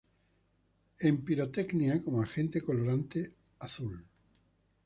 [1.01, 4.03] En pirotecnia como agente colorante azul.